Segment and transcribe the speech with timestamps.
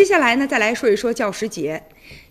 [0.00, 1.82] 接下来呢，再来说一说教师节。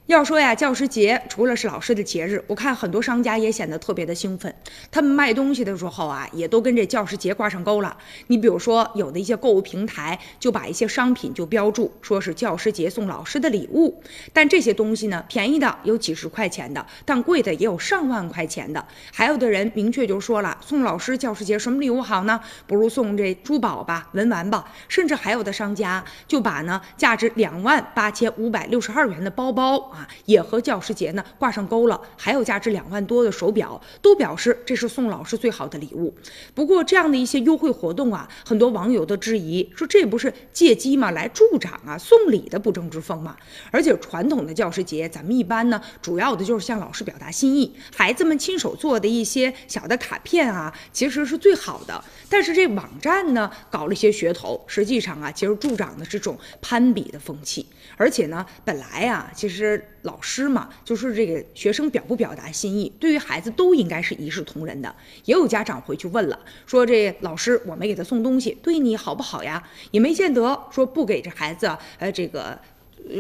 [0.08, 4.52] 要说呀，教师节除了是老师的节日，我看很多商家也显得特别的兴奋。
[4.90, 7.96] 他们卖东西的时候啊，也都跟这教师节挂上钩了。
[8.26, 14.02] 你比如说，有的一些购物平台就把一些商品就标注说是教师节送老师的礼物。
[14.34, 18.84] 但这些东西呢，便宜的有几十块钱的，但贵的也有上万块钱的。
[19.14, 22.42] 还有的人明确就说了，送老师教师节什么礼物好呢？
[22.66, 24.66] 不如送这珠宝吧、文玩吧。
[24.88, 29.59] 甚至还有的商家就把呢价值两万八千五百六十二元的包包。
[29.60, 36.16] 包啊也和教师节呢挂上钩了，还有价值两万多的手表，都表示这是送老师最好的礼物。
[36.56, 43.36] 不过这样的一些优惠活动啊，很多网友都质疑说这不是借机嘛来助长啊送礼的不正之风嘛？
[43.70, 52.02] 而且传统的教师节，咱们一般呢主要的就是向老师表达心意，孩子们亲手做的一些小的卡片啊，其实是最好的。
[52.30, 57.66] 但是这网站呢搞了一些噱头，实际上啊，其实助长的这种攀比的风气。
[57.98, 59.84] 而且呢，本来啊，其实其实。
[60.04, 64.96] 老师嘛，就是这个学生表不表达心意，对于孩子都应该是一视同仁的。
[65.26, 69.62] 也有家长回去问了，说这老师我没给他送东西，对你好不好呀？
[69.92, 72.58] 也没见得说不给这孩子，呃，这个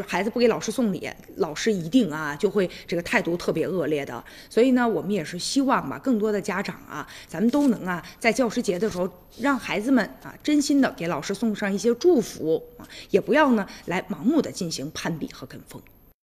[0.08, 4.24] 孩子不给老师送礼，老师一定啊就会这个态度特别恶劣的。
[4.50, 15.82] 所以呢，我们也是希望吧，更多的家长啊，咱们都能啊，在教师节的时候，让孩子们啊，真心的给老师送上一些祝福啊，也不要呢来盲目的进行攀比和跟风。